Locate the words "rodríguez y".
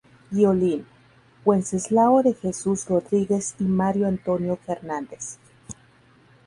2.87-3.65